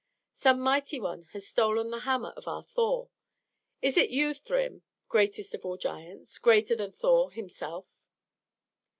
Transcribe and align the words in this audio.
Some 0.33 0.59
mighty 0.61 0.99
one 0.99 1.27
has 1.33 1.45
stolen 1.45 1.91
the 1.91 1.99
hammer 1.99 2.29
of 2.35 2.47
our 2.47 2.63
Thor. 2.63 3.11
Is 3.83 3.97
it 3.97 4.09
you, 4.09 4.33
Thrym, 4.33 4.81
greatest 5.07 5.53
of 5.53 5.63
all 5.63 5.77
giants 5.77 6.39
greater 6.39 6.75
than 6.75 6.91
Thor 6.91 7.29
himself?" 7.31 7.85